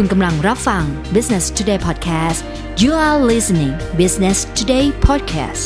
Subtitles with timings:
[0.00, 0.84] คุณกำลังรับฟัง
[1.16, 2.40] Business Today Podcast
[2.82, 5.64] you are listening Business Today Podcast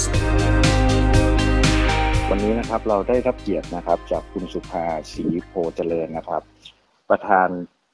[2.31, 6.43] วันนี้นะครับเราได้รับเกียรตินะครับจากคุณสุภาศรีโพธิ์เจริญนะครับ
[7.11, 7.49] ประธาน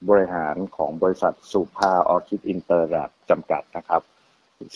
[0.08, 4.02] บริหารของบริษัทสุภาออร์คิดอินเตอร์แลบจำกัดนะครับ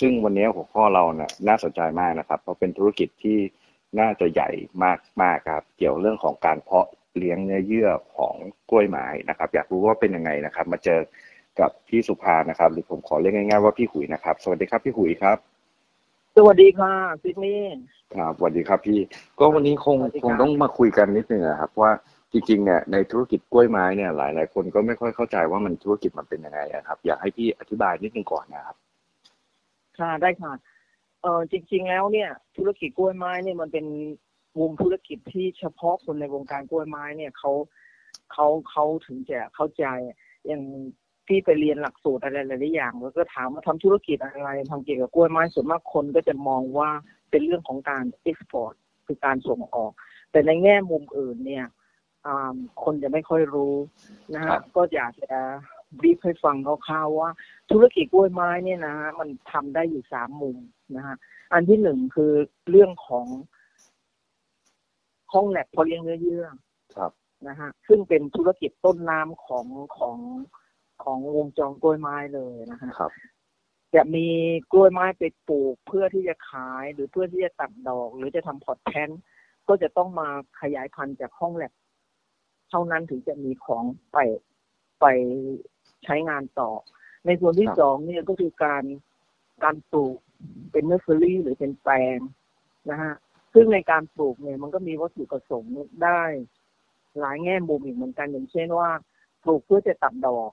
[0.01, 3.39] ซึ่งวันนี้หัวข้อเราเนี่ยน่าสนใจมากนะครับ เพราะเป็นธุรกิจที่
[4.01, 4.51] น่าจะใหญ่
[4.85, 6.87] มากมากครับ เกี่ยวเรื่องของการเพาะ
[7.17, 8.35] เลี้ยงเนื้อเยื่อของ
[8.71, 11.01] กล้วยไม้นะครับ อยากรู้ว่าเป็นยังไงนะครับ มาเจอ
[11.61, 15.37] กับพี่สุภานะครับ หรือผมขอเรียกง่ายๆว่าพี่หุยนะครับ สวัสดีครับพี่หุยครับ
[16.37, 16.93] สวัสดีค่ะ
[17.23, 17.81] ซิดนีย์
[18.15, 19.01] ครับสวัสดีครับพี่
[19.39, 21.91] ก็วันนี้คงสวัสดีคครังบต้องมาคุยกันนิดนึงอะครับว่า
[22.33, 28.77] จริงๆเนี่ยในธุรกิจกล้วยไม้เนี่ยหลายหลายๆคนก็ไม่ค่อยเข้าใจว่ามันธุรกิจมันเป็นยังไงอะครับ อยากให้พี่อธิบายนิดนึงก่อนนะครับ
[29.99, 30.53] ค่ะได้ค่ะ
[31.23, 33.87] เออจริง ๆ แล้วเนี่ย ธุรกิจกล้วยไม้เนี่ยมันเป็น
[34.61, 37.53] วงธุรกิจที่เฉพาะคนในวงการกล้วยไม้เนี่ยเขา
[38.33, 39.85] เขาเขาถึงจะเข้าใจ
[40.47, 40.63] อย่าง
[41.31, 46.91] ที่ไปเรียนหลักสูตรอะไรหลายๆอย่าง แล้วก็ถามว่าทำธุรกิจอะไรทำเกี่ยวกับกล้วยไม้ส่วนมากคนก็จะมองว่า
[47.31, 48.75] เป็นเรื่องของการเอ็กซ์พอร์ต
[49.07, 49.93] คือการส่งออก
[50.31, 51.67] แต่ในแง่มุมอื่นเนี่ย
[52.27, 53.75] อ่าคนจะไม่ค่อยรู้
[54.35, 55.39] นะครัฮะบก็อยากจะ
[56.03, 57.31] บีบให้ฟังคร่าวๆว่า
[57.71, 60.57] ธุรกิจกล้วยไม้เนี่ยนะฮะมันทำได้อยู่สามมุม
[60.97, 61.17] นะฮะ
[61.53, 62.33] อันที่หนึ่งคือ
[62.71, 63.27] เรื่องของ
[65.33, 66.47] ห้องแลบพอเลี้ยงเนื้อเยื่อ
[66.97, 67.13] ครับ
[67.49, 69.67] นะฮะซึ่งเป็นธุรกิจต้นน้ำของ
[69.99, 70.17] ของ
[71.05, 73.13] ของวงจรกล้วยไม้เลยนะฮะครับ
[73.95, 74.27] จะมี
[74.73, 79.11] กล้วยไม้ไปปลูกเพื่อที่จะขายหรือเพื่อที่จะตัดดอก หรือจะทำพอร์ตแพน
[79.69, 80.29] ก็จะต้องมา
[80.61, 81.73] ขยายพันธุ์จากห้องแลบ
[82.71, 84.19] เท่านั้นถึงจะมีของไป
[85.01, 85.07] ไป
[86.05, 86.71] ใช้งานต่อ
[87.27, 88.85] ในส่วนที่ครับสองเนี่ยก็คือการ
[89.65, 90.17] การปลูก
[90.73, 92.19] เป็นเนอร์เซอรี่หรือเป็นแปลง
[92.91, 93.15] นะฮะ
[93.55, 95.73] ซึ่งในการปลูกเนี่ยมันก็มีวัตถุประสงค์
[96.05, 96.23] ได้
[97.21, 98.91] หลายแง่มุมอีกเหมือนกันอย่างเช่นว่า
[99.45, 100.53] ปลูกเพื่อจะตัดดอก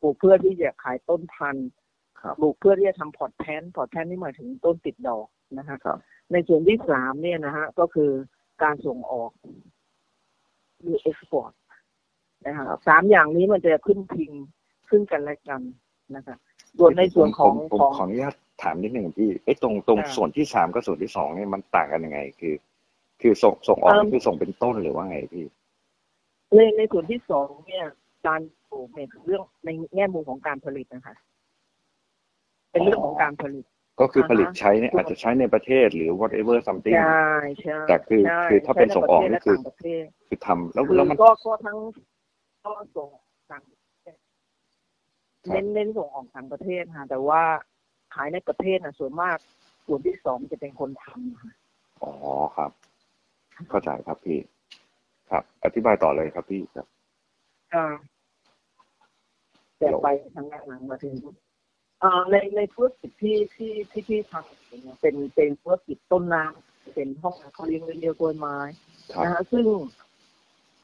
[0.00, 1.68] ปลูกเพื่อที่จะขายต้นพันธุ์
[2.20, 5.26] ครับปลูกเพื่อที่จะทำ pot plant pot plant นี่หมายถึงต้นติดดอก
[5.58, 5.98] นะฮะครับ
[6.32, 8.10] ในส่วนที่สามเนี่ยนะฮะก็คือ
[8.62, 9.30] การส่งออก
[10.80, 11.52] หรือเอ็กซ์พอร์ต
[12.46, 14.30] นะฮะครับสามอย่างนี้มันจะขึ้นพิง
[14.90, 15.60] ซึ่งกันและกัน
[16.16, 16.36] นะคะ
[16.78, 22.54] ส่วนในส่วนของผมผมของขออนุญาตถามนิดนึงพี่ไอ้ตรงตรงอ่าส่วนที่สามกับส่วนที่สองเนี่ยมันต่างกันยังไง คือ
[23.20, 25.46] คือส่งส่งออกเอิ่มนี่คือส่งเป็นต้นหรือว่าไงพี่
[26.54, 27.86] ในในส่วนที่สองเนี่ย
[28.26, 28.40] การ
[28.70, 31.16] ปลูกเนี่ยคือเรื่องในแง่มุมของการผลิตนะคะ
[32.70, 33.64] เป็นเรื่องของการผลิต
[34.00, 37.30] ก็คือผลิตอ่าฮะใช้เนี่ยอาจจะใช้ในประเทศหรือ whatever something ใช่
[37.62, 41.76] ใช่แต่คือใช่คือถ้าเป็นส่งออกใช้นี่ในคือต่างประเทศคือทำแล้วคือแล้วมันก็ก็ทั้ง
[42.64, 43.08] ก็ส่ง
[43.50, 44.14] ต่างประเทศ
[45.44, 47.42] ครับเน้นเน้นส่งออกต่างประเทศค่ะแต่ว่า
[48.14, 49.36] ขายในประเทศนะส่วนมาก
[49.86, 51.52] ส่วนที่สองจะเป็นคนทำค่ะ
[52.02, 52.12] อ๋อ
[52.56, 52.70] ครับ
[53.70, 54.38] เข้าใจครับพี่
[55.30, 56.86] ครับ อธิบายต่อเลยครับพี่ครับ
[57.74, 57.84] อ่า
[59.84, 61.14] แต่ไปทางด้านหลังมาถึง
[62.02, 68.58] อ่าในในธุรกิจที่ที่ที่ที่ทำเนี่ยเป็นเป็นธุรกิจต้นน้ำเป็นห้องเขาเลี้ยงเลี้ยงกล้วยไม้
[69.14, 69.66] ครับนะฮะซึ่ง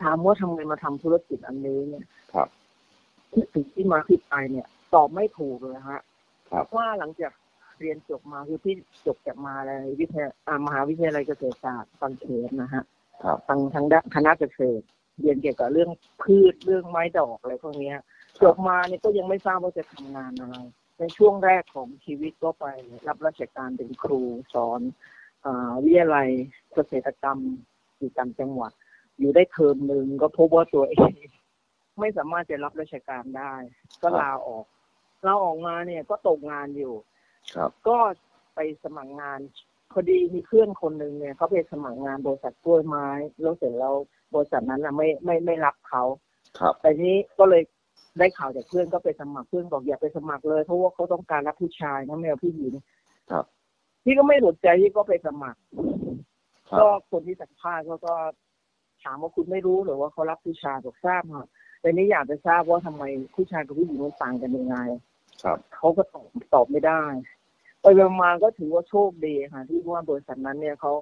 [0.02, 2.48] ถามว่าทำไมมาทำธุรกิจอันนี้เนี่ยครับ
[3.32, 6.00] ที่ถึงที่มาที่ไปเนี่ย ตอบไม่ถูกเลยฮะ
[6.50, 7.32] ครับว่าหลังจาก
[7.80, 8.74] เรียนจบมาคือพี่
[9.06, 12.82] จบจากมาเลยวิทยาอ่ามหาวิทยาลัยเกษตรศาสตร์ตอนเขตนะฮะ
[13.24, 14.84] ครับทางทางด้านคณะเกษตร
[15.20, 15.90] เรียนเกี่ยวกับเรื่อง
[16.22, 17.96] พืชเรื่องไม้ดอกอะไรพวกเนี้ย
[18.42, 20.56] จบมาเนี่ยก็ยังไม่ทราบว่าจะทำงานอะไร
[20.98, 22.66] ในช่วงแรกของชีวิตก็ไป
[23.08, 24.22] รับราชการเป็นครู
[24.54, 24.80] สอน
[25.44, 26.28] อาวิทยาลัย
[26.74, 27.38] เกษตรกรรม
[27.98, 28.72] อยู่ต่างจังหวัด
[29.18, 31.12] อยู่ได้เทอมหนึ่งก็พบว่าตัวเอง
[32.00, 33.54] ไม่สามารถจะรับราชการได้
[34.02, 34.64] ก็ลาออก
[35.26, 36.94] ลาออกมาเนี่ยก็ตกงานอยู่
[37.54, 37.96] ครับ ก็
[38.54, 39.40] ไปสมัครงาน
[39.92, 43.08] พอดีมีเพื่อนคนหนึ่งเนี่ยเขาไปสมัครงานบริษัทกล้วยไม้
[43.40, 43.94] แล้วเสร็จแล้ว
[44.34, 46.02] บริษัทนั้นนะไม่ไม่ไม่รับเขา
[46.58, 47.62] ครับแต่นี้ก็เลย
[48.18, 52.72] ได้ข่าวจากเพื่อนก็ไปสมัครเพื่อนบอกอย่าไปสมัครเลยเพราะว่าเขาต้องการรับผู้ชายนะไม่เอาผู้หญิง
[53.30, 53.44] ครับ
[54.04, 55.60] พี่ก็ไม่สนใจพี่ก็ไปสมัคร
[56.68, 58.14] ครับก็คนที่สัมภาษณ์เขาก็
[59.02, 61.46] ถามว่าคุณไม่รู้หรือว่าเขารับผู้ชายบอกทราบค่ะ
[61.80, 63.02] แต่นี้อยากจะทราบว่าทำไม
[63.34, 64.76] ผู้ชายกับผู้หญิงมันต่างกันยังไง
[65.42, 67.02] ครับเขาก็ตอบตอบไม่ได้
[67.82, 67.86] ไป
[68.20, 70.92] มาๆก็ถือว่าโชคดีค่ะที่ว่าบริษัทนั้นเนี่ยเขา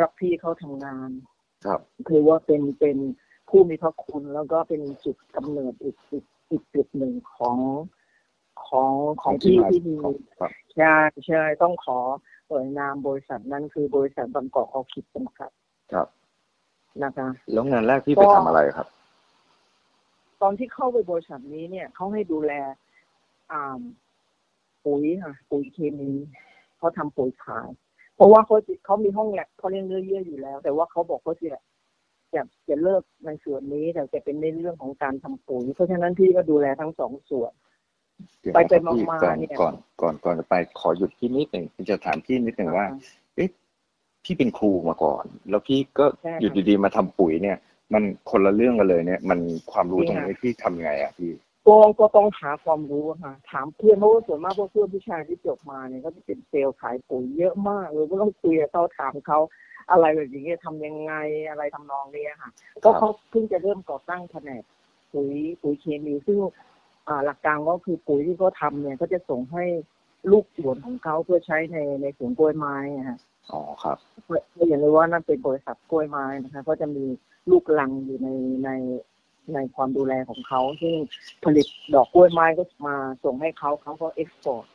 [0.00, 1.10] รับพี่เขาทำงาน
[1.64, 2.96] ครับ คือว่าเป็นเป็น
[3.48, 7.58] ผู้มีพระคุณแล้วก็เป็นจุดกำเนิดอีกอีก อีกจุดหนึ่งของ
[8.68, 8.92] ของ
[9.22, 10.96] ของที่ที่มีของครับใช่
[11.26, 11.98] ใช่ต้องขอ
[12.48, 15.50] เอ่ยนามบริษัทนั้นคือบริษัทบางกอกออคิดจำกัด
[15.92, 16.08] ครับ
[17.02, 18.86] นะคะ แล้วงานแรกพี่ไปทำอะไรครับ
[20.42, 22.52] ตอนที่เข้าไปบริษัทนี้เนี่ยเขาให้ดูแล
[23.52, 23.80] อ่า
[24.84, 26.10] ปุ๋ยค่ะ ปุ๋ยเคมี
[26.78, 27.68] เขาทำปุ๋ยขาย
[28.14, 31.60] เพราะว่าเขาจะเขามีห้องแลบเขาเลี้ยงเนื้อเยื่ออยู่แล้ว แต่ว่าเขาบอกเขาจะ
[32.34, 37.52] จะจะเลิกในส่วนนี้แต่จะเป็นในเรื่องของการทำปุ๋ยเพราะฉะนั้นพี่ก็ดูแลทั้งสองส่วน
[38.40, 42.86] เดี๋ยวไปนะไปครับพี่มาก่อนๆเนี่ยก่อนก่อนก่อนจะไปขอหยุดที่นิดหนึ่งพี่จะถามพี่นิดหนึ่งว่า
[43.36, 43.48] เอ๊ะ
[44.24, 47.56] พี่เป็นครูมาก่อน แล้วพี่ก็ใช่ค่ะอยู่ดีๆมาทำปุ๋ยเนี่ย
[47.92, 49.38] มันคนละเรื่องกันเลยเนี่ย มัน
[49.72, 51.32] ความรู้ตรงนี่นี้ค่ะพี่ทำไงอะพี่
[51.66, 59.38] ก็ก็ต้องหาความรู้อะค่ะ ถามเพื่อนเพราะว่าส่วนมากพวกเพื่อนผู้ชายที่จบมาเนี่ยก็จะเป็นเซลล์ขายปุ๋ยเยอะมากเลยก็ต้องคุยกับเขาถามเขา
[59.90, 61.14] อะไรแบบอย่างเงี้ยทำยังไง
[61.48, 62.50] อะไรทำนองเนี้ยค่ะ
[62.84, 64.62] ก็เขาเพิ่งจะเริ่มก่อตั้งแผนก
[65.12, 65.32] ปุ๋ย
[65.62, 66.38] ปุ๋ยเคมีซึ่ง
[67.08, 69.64] อ่าหลักการก็คือปุ๋ยที่เขาทำเนี่ยก็จะส่งให้
[70.32, 73.18] ลูกสวนของเขาเพื่อใช้ในในสวนกล้วยไม้อะค่ะ
[73.52, 73.98] อ๋อครับ
[74.56, 77.04] ก็อย่างเลยว่านั่นเป็นบริษัทกล้วยไม้นะคะก็จะมี
[77.50, 78.28] ลูกลังอยู่ใน
[78.64, 78.70] ใน
[79.54, 80.94] ในความดูแลของเขาซึ่ง
[81.44, 84.66] ผลิตดอกกล้วยไม้ก็มาส่งให้เขาเขาก็เอ็กซ์พอร์ต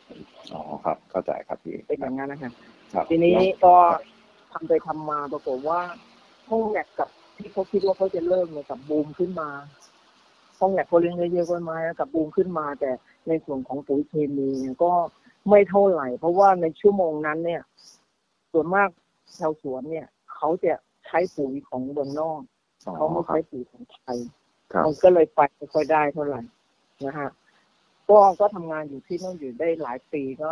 [0.53, 2.51] อ๋อครับเข้าใจครับพี่เป็นอย่างนั้นนะคะ
[2.93, 3.75] ครับทีนี้แล้วก็
[4.53, 5.79] ทำไปทำมาปรากฏว่า
[6.49, 9.49] ห้องแลบกับที่เขาคิดว่าเขาจะเริ่มเนี่ยกับบูมขึ้นมา
[10.59, 12.91] ห้องแลบเขาเลี้ยงเยอะๆกล้วยไม้แล้วกับบูมขึ้นมา แต่
[13.27, 14.91] ในส่วนของปุ๋ยเคมีเนี่ยก็
[15.49, 17.61] ไม่เท่าไหร่ เพราะว่าในชั่วโมงนั้นเนี่ย
[18.51, 18.89] ส่วนมาก
[19.37, 20.73] ชาวสวนเนี่ยเขาจะ
[21.05, 22.41] ใช้ปุ๋ยของเมืองนอก
[22.87, 24.17] อ๋อเขาไม่ครัใช้บปุ๋ยของไทย
[24.73, 26.41] ครับมันก็เลยไปไม่ค่อยได้เท่าไหร่
[27.05, 27.29] นะฮะ
[28.09, 30.51] ก็ก็ทำงานอยู่ที่นู่นอยู่ได้หลายปีก็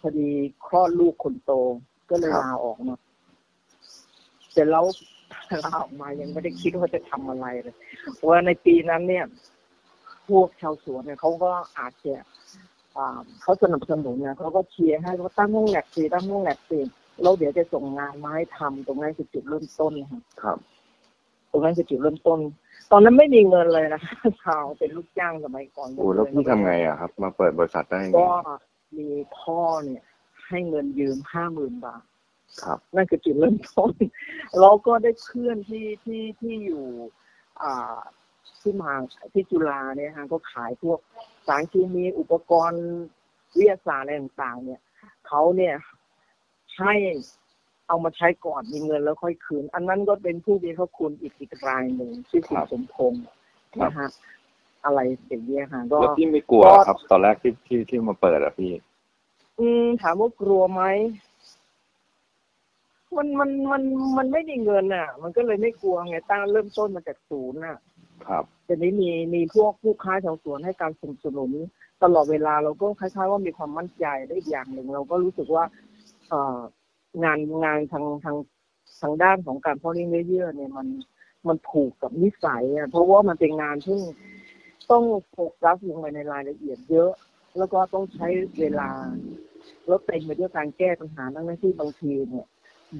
[0.00, 0.30] พอดี
[0.66, 1.52] คลอดลูกคนโต
[2.10, 2.94] ก็เลยลาออกมา
[4.54, 4.84] แต่แล้ว
[5.64, 7.74] ลาออกมายังไม่ได้คิดว่าจะทำอะไรเลย
[8.14, 9.24] เพราะว่าในปีนั้นเนี่ย
[10.28, 12.14] พวกชาวสวนเนี่ยเขาก็อาจจะ
[12.96, 16.80] อ่าเขาสนับสนุนนะเขาก็เชียร์ให้ว่าตั้งห้องแลบสิตั้งห้องแลบสิ
[17.22, 20.58] แล้วเดี๋ยวจะส่งงานมาให้ทำตรงนั้นคือจุดเริ่มต้นนะคะครับ
[21.50, 22.38] ตรงนั้นคือจุดเริ่มต้น
[22.92, 28.30] ตอนนั้นไม่มีเงินเลยนะคะชาวเป็นลูกจ้างสมัยก่อนโอ้แล้วพี่ทำไงอะครับ มาเปิดบริษัทได้ไงก็
[28.98, 30.02] มีพ่อเนี่ย
[30.48, 32.04] ให้เงินยืมห้าหมื่นบาท
[32.62, 33.90] ครับนั่นคือจุดเริ่มต้น
[34.60, 36.86] แล้วก็ได้เพื่อนที่ที่ที่อยู่
[37.62, 37.98] อ่า
[38.60, 38.92] ที่มา
[39.32, 40.98] ที่จุฬาเนี่ยฮะก็ขายพวก
[41.46, 42.84] สารเคมีอุปกรณ์
[43.56, 44.80] วิทยาศาสตร์อะไรต่างๆ เนี่ย
[45.26, 45.74] เขาเนี่ย
[46.78, 46.94] ให้
[47.88, 53.24] เอามาใช้ก่อนมีเงินแล้วค่อยคืน อันนั้นก็เป็นผู้มีพระคุณอีกอีกรายหนึ่งชื่อคุณสมพงษ์
[53.82, 54.08] นะฮะ
[54.84, 58.72] อะไรอย่างเงี้ยค่ะก็แล้วพี่ไม่กลัวก็ครับ ตอนแรกที่ที่ที่มาเปิดอะพี่
[59.58, 60.82] อืมถามว่ากลัวไหม
[63.16, 63.82] มันมันมัน
[64.16, 67.78] มันไม่มีเงินอะ มันก็เลยไม่กลัวไงตั้งเริ่มต้นมาจากศูนย์อะ
[68.26, 71.50] ครับแต่นี้มีมีพวกผู้ค้าชาวสวนให้การสนับสนุน
[72.02, 75.64] ตลอดเวลาเราก็คล้ายๆว่ามีความมั่นใจได้อีกอย่างหนึ่ง เราก็รู้สึกว่า
[76.28, 76.58] เอ่อ
[77.24, 78.36] งานงานทางทาง
[79.00, 80.86] ทางด้านของการเพาะเลี้ยงเนื้อเยื่อเนี่ยมัน
[81.48, 84.00] มันผูกกับนิสัยอะเพราะว่ามันเป็นงานที่
[84.90, 87.12] ต้องโฟกัสลงไปในรายละเอียดเยอะ
[87.58, 88.28] แล้วก็ต้องใช้
[88.60, 88.90] เวลา
[89.86, 92.46] แล้วเต็มไปด้วยการแก้ปัญหาทั้งที่บางทีเนี่ย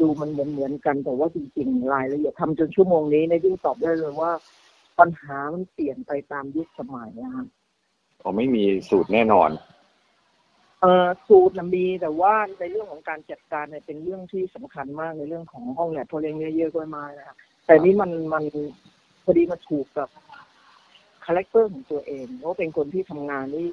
[0.01, 4.33] ดูมันเหมือนเหมือนๆกันแต่ว่าจริงๆรายละเอียดทำจนชั่วโมงนี้ในที่ตอบได้เลยว่า
[4.99, 7.47] ปัญหามันเปลี่ยนไปตามยุคสมัยนะครับ
[8.23, 9.51] ผมไม่มีสูตรแน่นอน
[10.81, 17.37] เอ่อสูตรนะมีแต่ว่าในเรื่องของการจัดการเนี่ยเป็นเรื่องที่สำคัญมากในเรื่องของห้องแลบเพาะเลี้ยงเนื้อเยื่อกล้วยไม้นะครับ
[17.67, 18.45] แต่นี่มันมัน
[19.25, 20.09] พอดีมาถูกกับ
[21.25, 23.67] character ของตัวเองเพราะเป็นคนที่ทำงานนี่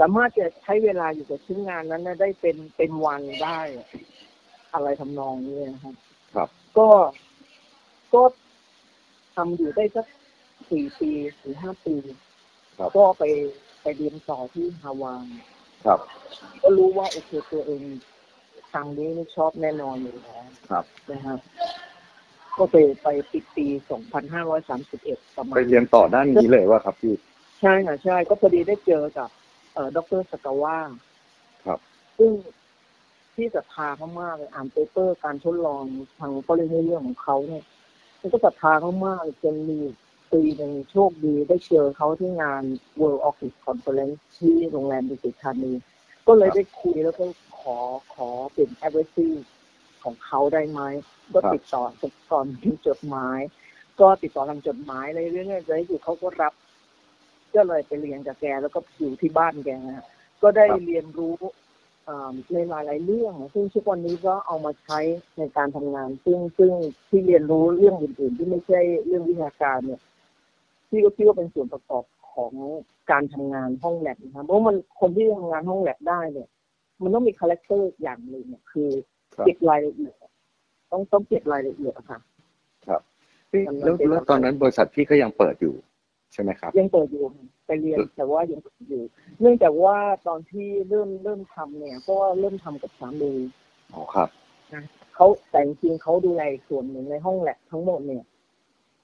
[0.00, 3.60] สามารถจะใช้เวลาอยู่กับชิ้นงานนั้นนะได้เป็นเป็นวันได้
[4.74, 5.94] อะไรทำนองนี้นะครับ
[6.34, 6.48] ครับ
[6.78, 6.88] ก็
[8.14, 8.22] ก็
[9.36, 10.06] ทำอยู่ได้สัก
[10.70, 11.10] สี่ปี
[11.40, 11.94] สี่ห้าปี
[12.78, 13.24] ครับก็ไป
[13.82, 15.26] ไปเรียนต่อที่ฮาวาย
[15.86, 16.00] ครับ
[16.62, 17.82] ก็รู้ว่าโอเคตัวเอง
[18.72, 21.38] ทางนี้ไม่ชอบแน่นอนอยู่แล้วครับนะครับ
[22.58, 27.14] ก็ไปไปปีปีสองพันห้าร้อยสามสิบเอ็ดประมาไปณเรียนต่อด้านนี้เลยว่าครับพี่
[27.60, 29.37] ใช่ค่ะใช่ ก็พอดีได้เจอกับเอ่อ
[29.96, 30.78] ดรสกาว่า
[31.64, 31.78] ครับ
[32.18, 32.32] ซึ่ง
[33.34, 35.84] ที่ศรัทธาเขามากเลยอ่านเปเปอร์ การทดลอง
[36.18, 37.64] ทางก็เลยเรื่องของเขาเนี่ย
[38.20, 39.78] มันก็ศรัทธาเขามากจนมี
[40.32, 42.62] ปีหนึ่งโชคดีได้เจอเขาที่งาน
[43.00, 45.72] World Office Conference ที่โรงแรมดุสิตธานี
[46.26, 47.24] ก็เลยได้คุยแล้วก็
[47.60, 47.76] ขอ
[48.14, 49.28] ขอเป็นแอ d เว i
[50.02, 50.80] ของเขาได้ไหม
[51.34, 51.82] ก็ติดต่อ
[52.32, 53.38] ก่อนที่จดหมาย
[54.00, 56.52] ก็ติดต่อทางจดหมายอะไรเรื่อยๆเลยอยู่เขาก็รับ
[57.58, 60.06] ก็เลยไปเรียนกับแก แล้วก็อยู่ที่บ้านแกนะฮะ
[60.42, 61.36] ก็ได้ครับเรียนรู้
[62.08, 64.98] อ่าในหลายๆเรื่อง ซึ่งทุกวันนี้ก็เอามาใช้
[65.38, 66.72] ในการทำงาน ซึ่งซึ่ง
[67.08, 70.00] ที่เรียนรู้เรื่องอื่น ๆ ที่ไม่ใช่เรื่องวิชาการเนี่ย
[70.88, 72.52] ที่ก็คิดว่าเป็นส่วนประกอบของ
[73.10, 76.48] การทำงานห้องแลบนะครับเพราะมันคนที่ทำงานห้องแลบได้เนี่ย
[77.02, 78.90] มันต้องมี character อย่างหนึ่งเนี่ยคือ
[79.34, 80.14] ครับเก็บรายละเอียด
[80.90, 82.18] ต้องต้องเก็บรายละเอียดอะค่ะ
[83.50, 85.74] พี่มันแล้วเป็นแล้วตอนนั้นบริษัทพี่ก็ยังเปิดอยู่
[86.32, 87.24] ใช่ไหมครับ ยังเปิดอยู่
[87.66, 89.02] ไปเรียนแต่ว่ายังเปิดอยู่
[89.40, 93.32] เนื่องจากว่าตอนที่เริ่มเริ่มทำเนี่ยก็เริ่มทำกับสามี
[93.94, 94.28] อ๋อครับ
[95.14, 98.24] เขาแต่จริงๆเขาดูแลอีกส่วนหนึ่งในห้องแลบทั้งหมดเนี่ย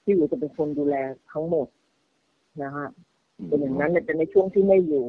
[0.03, 0.95] ที่อยู่จะเป็นคนดูแล
[1.33, 1.67] ทั้งหมด
[2.63, 2.87] นะฮะ
[3.47, 5.05] เป็นอย่างนั้นแต่ในช่วงที่ไม่อยู่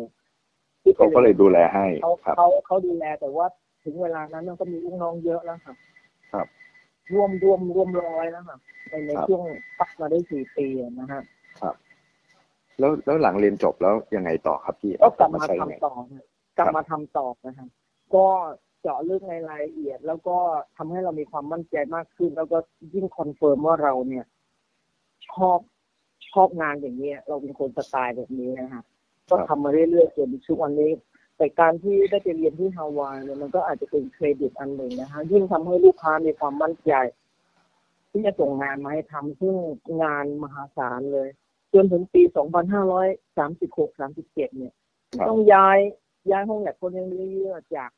[0.83, 3.47] ที่ไปเขาก็เลยดูแลให้เขาครับเขาเขาดูแลแต่ว่า
[3.85, 5.75] ถึงเวลานั้นมันก็มีลูกน้องเยอะแล้วค่ะ
[6.33, 6.47] ครับ
[7.13, 8.59] ร่วมร่วมร่วมร้อยแล้วค่ะ
[8.89, 9.43] ในในครับช่วง
[9.79, 11.23] พักมาได้สี่ปีอะนะฮะ
[11.61, 11.75] ครับ
[12.79, 16.23] แล้วแล้วหลังเรียนจบแล้วยังไงต่อครับพี่ก็กลับมาใช้ทำไงต่อค่ะ
[16.59, 17.67] กลับมาทำต่อนะคะ
[18.15, 18.27] ก็
[18.83, 20.37] เจาะลึกในรายละเอียด แล้วก็
[20.77, 22.59] ทำให้เรามีความมั่นใจมากขึ้น แล้วก็
[22.95, 24.25] ยิ่ง confirm ว่าเราเนี่ย
[25.31, 25.59] ชอบ
[26.33, 28.83] ชอบงานอย่างเนี้ย เราเป็นคนสไตล์แบบนี้นะคะ
[29.31, 30.93] ก็ทำมาเรื่อยๆจนทุกวันนี้
[31.37, 36.93] แต่การที่ได้ไปเรียนที่ฮาวายเนี่ยมันก็อาจจะเป็นเครดิตอันหนึ่งนะคะยิ่งทำให้ลูกค้ามีความมั่นใจ
[38.11, 39.55] ที่จะส่งงานมาให้ทำซึ่ง
[40.03, 41.29] งานมหาศาลเลย
[41.77, 42.23] จนถึงปี
[42.85, 44.75] 2536 37 เนี่ย
[45.19, 45.79] ครับต้องย้าย
[46.31, 47.91] ย้ายห้องแลบคนยังเรื่อยๆจาก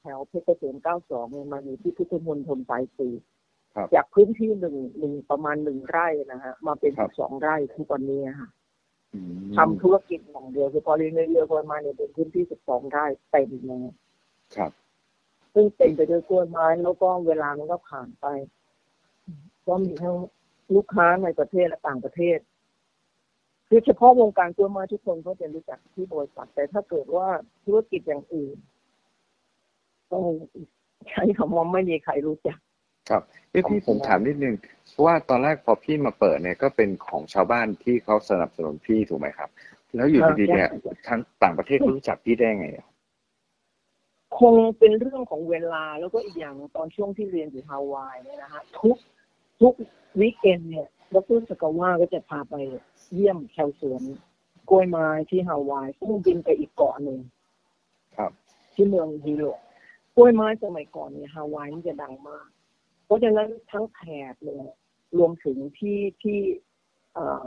[0.00, 3.14] แถวเพชรเกษม 92เนี่ยมาอยู่ที่พุทธมณฑลสายสี่
[3.74, 8.48] ครับจากพื้นที่หนึ่งหนึ่งประมาณหนึ่งไร่นะฮะ มาเป็นครับสองไร่ทุกวันนี้อะค่ะ
[9.14, 13.80] อืมทำธุรกิจอย่างเดียวคือพอเรียนเรื่อยๆกล้วยไม้เนี่ยเป็นพื้นที่12ไร่เต็มเลย
[14.56, 14.72] ครับ
[15.54, 18.26] ซึ่งเต็มไปด้วยกล้วยไม้แล้วก็เวลามันก็ผ่านไป
[19.66, 20.16] ก็มีทั้ง
[20.74, 22.38] ลูกค้าในประเทศและต่างประเทศ
[23.72, 27.28] คือเฉพาะวงการกล้วยไม้ทุกคนก็จะรู้จักที่บริษัทแต่ถ้าเกิดว่า
[27.64, 28.56] ธุรกิจอย่างอื่น
[30.12, 30.24] ต้อง
[31.10, 32.58] ใช้คำว่าไม่มีใครรู้จัก
[33.10, 34.54] ครับเอ้พี่ขผอบคุมณถามนิดนึง
[34.90, 39.50] เพราะว่าตอนแรกพอพี่มาเปิดเนี่ยก็เป็นของชาวบ้านที่เขาสนับสนุนพี่ถูกไหมครับ
[39.94, 40.70] แล้วอยู่ดีๆเนี่ย
[41.08, 42.86] ทั้งต่างประเทศเขารู้จักพี่ได้ไงอะ
[44.38, 48.96] คงเป็นเรื่องของเวลาแล้วก็อีกอย่างตอนช่วงที่เรียนอยู่ฮาวายเนี่ยนะฮะทุก
[49.60, 49.74] ทุก
[50.20, 52.54] วีคเอนเนี่ยดรสกาว่าก็จะพาไป
[53.14, 54.02] เยี่ยมแคลสวน
[54.70, 57.18] กล้วยไม้ที่ฮาวายซึ่งบินไปอีกเกาะหนึ่ง
[58.16, 58.32] ครับ
[58.74, 59.44] ที่เมืองฮิโร
[60.16, 62.48] กล้วยไม้สมัยก่อนเนี่ยฮาวายนี่จะดังมาก
[63.04, 64.00] เพราะฉะนั้นทั้งแถ
[64.32, 64.58] บเลย
[65.18, 66.38] รวมถึงที่ที่
[67.14, 67.44] เอ่อ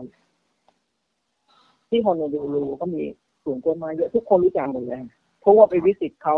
[1.89, 3.03] ที่ฮอนโนลูลูก็มี
[3.43, 5.01] สวนกล้วยไม้เยอะทุกคนรู้จักหมดเลย
[5.39, 6.37] เพราะว่าไปวิสิตเขา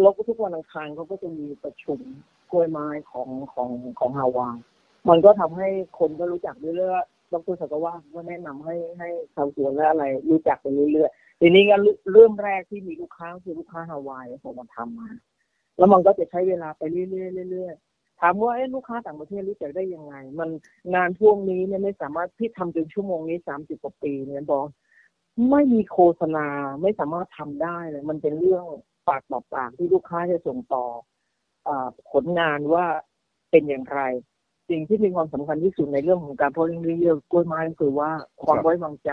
[0.00, 1.98] แล้วก็ทุกวันอังคารเขาก็จะมีประชุม
[2.50, 4.56] กล้วยไม้ของของของฮาวาย
[5.08, 5.68] มันก็ทำให้
[5.98, 11.76] คนก็รู้จักเรื่อยๆ ดรสักว่าก็แนะนำให้ให้ชาวสวนและอะไรรู้จักไปเรื่อยๆทีนี้ก็
[12.12, 15.08] เริ่มแรกที่มีลูกค้าคือลูกค้าฮาวายผมมาทำมา
[15.78, 20.50] แล้วมันก็จะใช้เวลาไปเรื่อยๆเรื่อยๆถามว่าเอ๊ะลูกค้าต่างประเทศรู้จักได้ยังไง มัน
[20.94, 24.64] งานพวกนี้เนี่ยไม่สามารถที่ทำจนชั่วโมงนี้สามสิบกว่าปีเนี่ยบอก
[25.50, 26.46] ไม่มีโฆษณา
[26.82, 28.64] ไม่สามารถทำได้เลย มันเป็นเรื่อง
[29.08, 30.84] ปากต่อปากที่ลูกค้าจะส่งต่อ
[31.68, 31.70] อ
[32.12, 32.86] ผลงานว่า
[33.50, 34.00] เป็นอย่างไร
[34.70, 38.10] สิ่งที่มีความสำคัญที่สุดในเรื่องของการเพาะเลี้ยงเรื่องกล้วยไม้ก็คือว่า
[38.44, 39.10] ความไว้วางใจ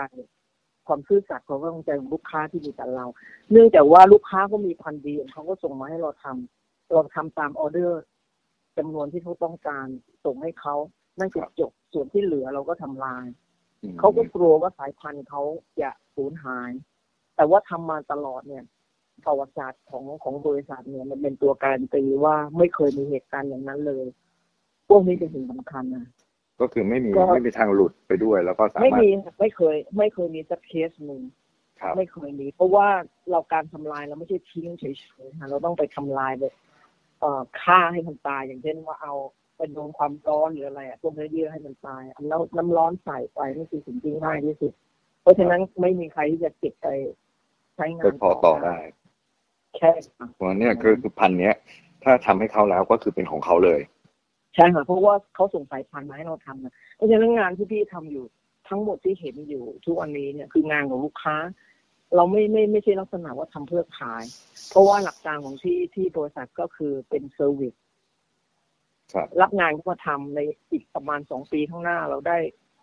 [0.86, 3.06] ความซื่อสัตย์ความไว้วางใจของลูกค้าที่มีต่อเรา
[3.50, 8.02] เนื่องจากว่าลูกค้าก็มีพันดีเขาก็ส่งมาให้เราทำเราทำตามออเดอร์
[8.78, 9.86] จำนวนที่เขาต้องการ
[10.24, 10.74] ส่งให้เขา
[11.18, 13.26] นั่นคือจบส่วนที่เหลือเราก็ทำลาย
[13.98, 15.42] เขาก็กลัวว่าสายพันธุ์เขา
[15.80, 16.70] จะสูญหาย
[17.36, 18.64] แต่ว่าทำมาตลอดเนี่ย
[19.24, 24.06] ประวัติศาสตร์ของของบริษัทเนี่ยมันเป็นตัวการันตีว่าไม่เคยมีเหตุการณ์อย่างนั้นเลย
[24.88, 26.06] พวกนี้เป็นสิ่งสำคัญนะ
[26.60, 29.08] ก็คือไม่มีก็ไม่มีทางหลุดไปด้วย แล้วก็สาไม่มารถมี
[29.40, 31.22] ไม่เคย ไม่เคยมีสักเคสหนึ่ง
[31.80, 32.88] ครับไม่เคยมี เพราะว่า
[33.30, 34.84] เราการทำลายเราไม่ใช่ทิ้งเฉ
[35.22, 36.54] ยๆค่ะเราต้องไปทำลายแบบ
[37.20, 39.14] เอ่อฆ่าให้มันตายอย่างเช่นว่าเอา
[39.56, 44.72] ไปโดนความร้อนหรืออะไรอะพวกเนื้อเยื่อให้มันตายเอาน้ำน้ำร้อนใส่ไปนี่คือสิ่งที่ง่ายที่สุด
[45.22, 46.86] เพราะฉะนั้นไม่มีใครที่จะเก็บไป
[47.74, 48.76] ใช้งาไปนพอต่อได้
[49.76, 51.54] แค่ค่ะเพราะเนี่ยคือคือพันธุ์เนี้ย
[52.04, 53.80] ถ้าทำให้เขาแล้วก็คือเป็นของเขาเลย
[54.58, 58.24] ใช่ค่ะเพราะว่าเขาส่งสายพันธุ์มาให้เราทำนะเพราะฉะนั้นงานที่พี่ทำอยู่
[58.68, 61.36] ทั้งหมดที่เห็นอยู่ทุกวันนี้เนี่ยคืองานของลูกค้า
[62.16, 64.24] เราไม่ไม่ไม่ใช่ลักษณะว่าทำเพื่อขาย
[64.70, 67.74] เพราะว่าหลักการของที่ที่บริษัทก็คือเป็น service
[69.12, 70.40] ครับรับงานก็มาทำใน
[70.72, 72.38] อีกประมาณสองปีข้างหน้าเราได้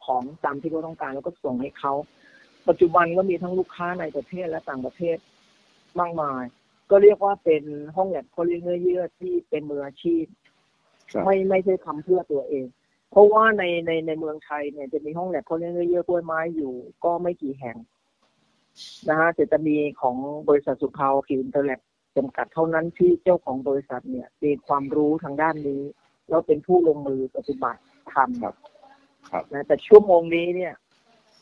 [0.06, 1.94] ของตามที่เขาต้องการแล้วก็ส่งให้เขา
[2.68, 5.18] ปัจจุบันก็มีทั้งลูกค้าในประเทศและต่างประเทศ
[6.00, 6.44] มากมาย
[6.92, 7.64] ก็เรียกว่าเป็น
[7.96, 10.45] ห้องแลบเพาะเลี้ยงเนื้อเยื่อที่เป็นมืออาชีพครับ
[11.26, 12.66] ไม่ไม่ใช่ทำเพื่อตัวเอง
[13.12, 16.74] เพราะว่าในในในเมืองไทยเนี่ยจะมีห้องแลบเพาะเลี้ยงเนื้อเยื่อกล้วยไม้อยู่
[17.06, 17.78] ก็ไม่กี่แห่ง
[19.10, 20.18] นะฮะแต่จะมีของ
[20.50, 21.80] บริษัทสุภาออร์คิดอินเตอร์แลบ
[22.18, 25.82] จำกัดเท่านั้นที่เจ้าของบริษัทเนี่ยมีความรู้ทางด้านนี้
[26.30, 27.82] แล้วเป็นผู้ลงมือปฏิบัติ
[28.14, 28.56] ทำครับ
[29.30, 30.74] ครับนะแต่ชั่วโมงนี้เนี่ย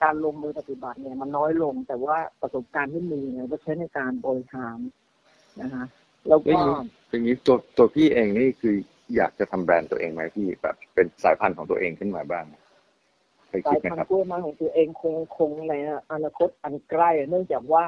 [0.03, 4.77] การลงมือปฏิบัติเนี่ยมันน้อยลง แต่ว่าประสบการณ์ที่มีเนี่ยก็ใช้ในการบริหาร
[5.61, 5.83] นะคะ
[6.27, 6.73] แล้วอย่าก็งนี้
[7.09, 8.75] อย่างนี้ตัวตัวพี่เองนี่คือ
[9.15, 12.45] อยากจะทำแบรนด์ตัวเองไหมพี่แบบเป็นสายพันธุ์ของตัวเองขึ้นมาบ้าง
[13.47, 15.73] เคยสาคิดยไหมพันครับธุ์กล้วยไม้ของตัวเองคงคงใน
[16.11, 17.83] อนาคตอันใกล้เนื่องจากว่า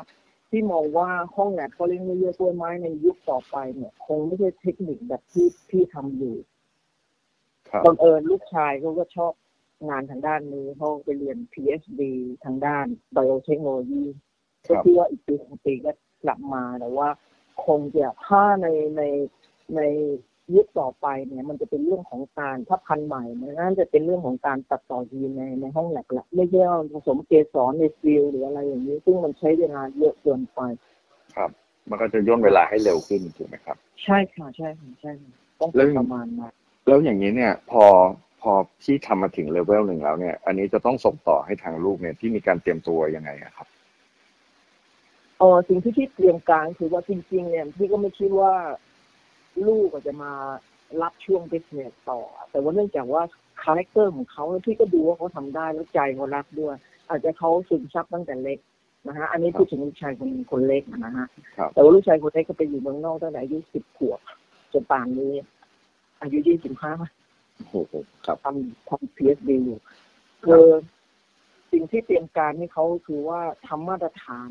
[0.50, 6.36] ที่มองว่าห้องแลบเขาเลี้ยงเยื่อกล้วยไม้ในยุคต่อไปเนี่ย คงไม่ใช่เทคนิคแบบที่ที่ทำอยู่
[7.70, 9.34] ครับบังเอิญลูกชายเขาก็ชอบ
[9.90, 12.02] งานทางด้านนี้เขาไปเรียน PhD
[12.46, 14.06] ทางด้าน Biotechnology
[14.66, 15.92] คก็รับคิดว่าอีกปีสองปีก็
[16.24, 17.10] กลับมาแต่ว่า
[17.66, 18.68] คงจะถ้าใน
[18.98, 19.02] ใน
[19.76, 19.82] ใน
[20.54, 30.60] ยุคต่อไปเนี่ยมันจะเป็นเรื่องของการถ้าพันธุ์ใหม่เนี่ยน่าจะเป็นเรื่องของการตัดต่อยีนในในห้องแลบละไม่ใช่ว่าผสมเกสรในฟิลหรืออะไรอย่างนี้ ซึ่งมันใช้เวลาเยอะเกินไป
[31.36, 31.50] ครับ
[31.90, 36.54] มันก็จะย่นเวลาให้เร็วขึ้นถูกไหมครับ ใช่ค่ะใช่ค่ะใช่ค่ะต้องแล้วเป็นประมาณนั้น
[36.88, 37.86] แล้วอย่างนี้เนี่ย พอ
[38.42, 43.68] พอพี่ทำมาถึงเลเวลหนึ่งแล้วเนี่ย อันนี้จะต้องส่งต่อให้ทางลูกเนี่ยที่มีการเตรียมตัวยังไงอะครับ
[45.40, 48.54] เออสิ่งที่พี่เตรียมการคือว่าจริง ๆ เนี่ยพี่ก็ไม่คิดว่า
[49.68, 50.32] ลูกอาจจะมา
[51.02, 52.20] รับช่วง business ต่อ
[52.52, 53.22] แต่ว่าเนื่องจากว่า
[53.64, 56.76] character ของเขาพี่ก็ดูว่าเขาทำได้แล้วใจเขารักด้วย
[57.10, 58.60] อาจจะเขาซึมซับตั้งแต่เล็ก
[59.08, 64.20] นะฮะอันนี้พูดถึงลูกชายคนคนเล็กนะฮะครับแต่ว่าลูกชายคนเล็กก็ไปอยู่เมืองนอกตั้งแต่อายุสิบขวบ
[64.72, 65.34] จนป่านนี้
[66.22, 66.94] อายุยี่สิบห้า
[67.58, 67.94] โอ้โห
[68.26, 69.80] ครับทำทำ PhD อยู่
[70.46, 70.66] คือ
[71.72, 74.50] สิ่งที่เตรียมการให้เขาคือว่าทำมาตรฐาน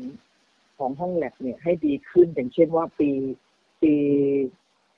[0.77, 3.09] ของห้องแลบเนี่ยให้ดีขึ้นอย่างเช่นว่าปี
[3.81, 3.93] ปี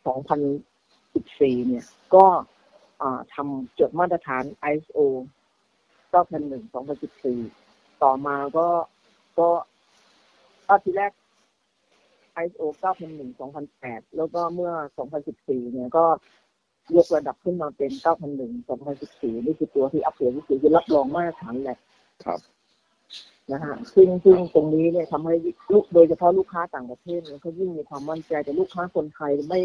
[0.08, 1.86] 2014 เนี่ย
[2.16, 2.26] ก็
[3.02, 5.00] อ่าทำจดมาตรฐาน ISO
[6.14, 6.74] 9001
[7.34, 8.68] 2014 ต่อมาก็
[9.40, 9.50] ก็
[10.68, 11.12] อ่าทีแรก
[12.44, 14.74] ISO 9001 2008 แล้วก็เมื่อ
[15.22, 16.06] 2014 เนี่ยก็
[16.96, 17.92] ยกระดับขึ้นมาเป็น
[18.32, 21.78] 9001 2014 นี่คือตัวที่อัปเดตที่สุดคือรับรองมาตรฐานแหละ
[22.26, 22.40] ครับ
[23.52, 25.36] นะฮะซึ่งซึ่งตรงนี้เนี่ยทำให้
[25.72, 29.62] ลูกโดยเฉพาะลูกค้าต่างประเทศเนี่ยเขายิ่งมีความมั่นใจแต่ลูกค้าคนไทยไม่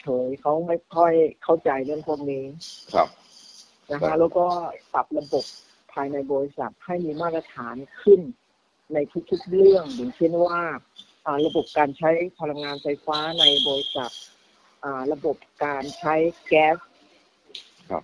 [0.00, 1.12] เฉยๆเขาไม่ค่อย
[1.42, 2.44] เข้าใจเรื่องพวกนี้
[2.94, 3.08] ครับ
[3.92, 4.46] นะครัฮะบแล้วก็
[4.94, 5.44] ปรับระบบ
[5.92, 8.20] ภายในบริษัทให้มีมาตรฐานขึ้น
[8.94, 8.98] ใน
[9.30, 10.62] ทุกๆเรื่องอย่างเช่นว่า
[11.26, 14.10] อ่าระบบการใช้พลังงานไฟฟ้าในบริษัท
[14.84, 16.14] อ่าระบบการใช้
[16.48, 16.76] แก๊ส
[17.90, 18.02] ครับ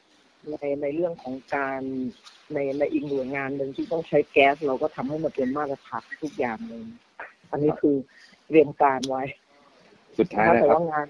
[0.51, 1.81] ในในเรื่องของการ
[2.53, 6.85] ในในอีกหน่วยงานหนึ่งที่ต้องใช้แก๊ส เราก็ทำให้มันเป็นมาตรฐานทุกอย่างเลย
[7.51, 7.97] อันนี้คือ
[8.47, 9.23] เตรียมการไว้
[10.19, 11.07] สุดท้ายนะนะแต่ครับว่างาน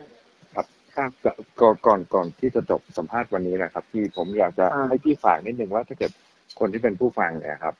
[0.97, 6.13] ครับครับ ก่อนก่อนก่อนที่จะจบสัมภาษณ์วันนี้นะครับ พี่ผมอยากจะอ่า ให้พี่ฝากนิดนึงว่าถ้าเกิด
[6.59, 7.75] คนที่เป็นผู้ฟังเนี่ยครับ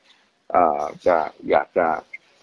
[0.51, 1.17] เอ่อจะ
[1.49, 1.87] อยากจะ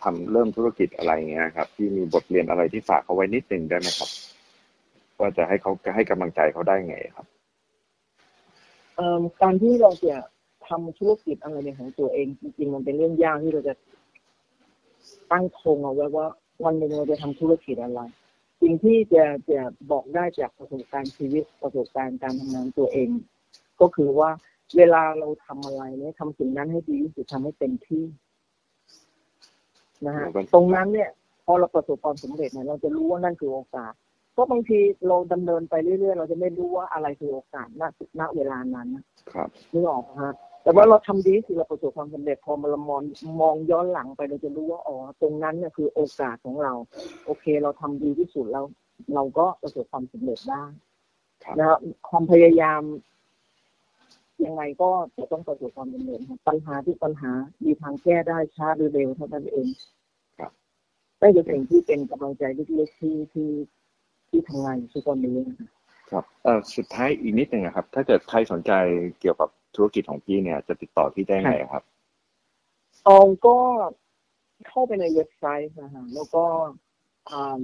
[0.03, 4.11] ทำเริ่มธุรกิจอะไรเงี้ยครับที่มีบทเรียนอะไรที่ฝากเขาไว้นิดนึงได้ไหมครับ
[5.21, 7.27] ว่าจะให้เขาให้กำลังใจเขาได้ไงครับ
[8.97, 10.17] เอ่อการที่เราจะ
[10.69, 13.75] ทำธุรกิจอะไรในของตัวเองจริงๆมันเป็นเรื่องยากที่เราจะ
[15.33, 16.27] ตั้งธงเอาไว้ว่า
[16.65, 18.01] วันหนึ่งเราจะทำธุรกิจอะไร
[18.61, 23.11] สิ่งที่จะจะบอกได้จากประสบการณ์ชีวิตประสบการณ์การทำงานตัวเอง
[23.81, 24.31] ก็คือว่า
[24.77, 28.05] เวลาเราทำอะไรเนี่ยทำสิ่งนั้นให้ดีที่สุดทำให้เต็มที่
[30.07, 31.11] นะฮะแล้วก็ตรงนั้นเนี่ย
[31.45, 33.93] พอเราประสบความสำเร็จเนี่ยเราจะรู้ว่านั่นคือโอกาส
[34.33, 37.83] เพราะบางทีเราดำเนินไปเรื่อยๆ เราจะไม่รู้ว่าอะไรคือโอกาสณ
[38.21, 43.03] ณเวลานั้นนะครับนึกออกไหมฮะ แต่ว่าเราทำดีที่สุดเราประสบความสำเร็จพอมาเรามอง
[43.41, 46.73] มองย้อนหลังไปเราจะรู้ว่าอ๋อตรงนั้นเนี่ยคือโอกาสของเรา
[47.25, 48.65] โอเค เราทำดีที่สุดแล้ว
[49.15, 50.65] เราก็ประสบความสำเร็จได้
[51.45, 52.83] ครับนะครับความพยายาม
[54.45, 57.33] ยังไงก็จะต้องประสบความสำเร็จครับปัญหาที่ปัญหา
[57.65, 59.67] มีทางแก้ได้ช้าหรือเร็วเท่านั้นเอง
[60.39, 60.53] ครับ
[61.21, 63.51] นั่นคือสิ่งที่เป็นกำลังใจเล็กๆที่ที่
[64.29, 65.69] ที่ทำงานอยู่ทุกวันนี้นะครับ
[66.11, 68.73] ครับเอ่อสุดท้ายอีกนิดนึงนะครับ ถ้าเกิดใครสนใจ
[69.21, 71.83] เกี่ยวกับ ธุรกิจของพี่เนี่ย จะติดต่อพี่ได้ไงครับ
[73.09, 73.59] อองก็
[74.69, 76.45] เข้าไปในเว็บไซต์นะฮะแล้วก็
[77.31, 77.63] อ่า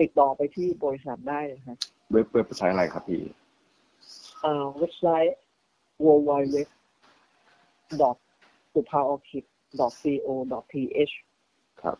[0.00, 1.76] ติดต่อไปที่บริษัทได้นะฮะ
[2.12, 3.22] เว็บเว็บไซต์อะไรครับพี่
[4.44, 5.36] อ่าเว็บไซต์
[6.06, 6.70] w w w s
[8.78, 9.44] u p a o r c i d
[9.78, 11.14] co th
[11.82, 11.96] ครับ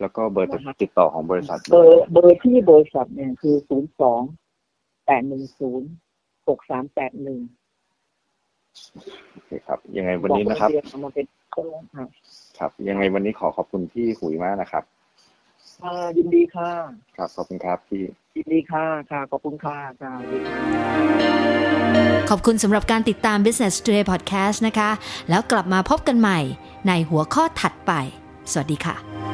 [0.00, 4.22] แล้วก็เบอร์นะคะติดต่อของบริษัท เบอร์เบอร์ที่บริษัทเนี่ยคือศูนย์สอง
[5.06, 5.90] แปดหนึ่งศูนย์
[6.48, 7.40] หกสามแปดหนึ่ง
[9.32, 12.04] โอเคครับ ยังไงวันนี้นะครับเอามาเป็นเครื่องค่ะ
[12.58, 14.84] ครับ ยังไงวันนี้ขอขอบคุณพี่หุยมากนะครับ
[15.84, 16.70] อ่ายินดีค่ะ
[17.16, 18.02] ครับ ขอบคุณครับพี่
[18.36, 21.56] ยินดีค่ะค่ะ ขอบคุณค่ะค่ะสวัสดีค่ะ
[22.30, 24.90] ขอบคุณสำหรับการติดตาม Business Today Podcast นะคะ
[25.30, 26.38] แล้วกลับมาพบกันใหม่
[26.88, 27.92] ในหัวข้อถัดไป
[28.52, 29.25] สวัสดีค่ะ